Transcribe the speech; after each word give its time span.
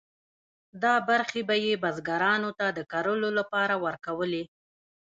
دا 0.83 0.93
برخې 1.09 1.41
به 1.47 1.55
یې 1.65 1.73
بزګرانو 1.83 2.51
ته 2.59 2.65
د 2.77 2.79
کرلو 2.91 3.29
لپاره 3.39 3.75
ورکولې. 3.85 4.43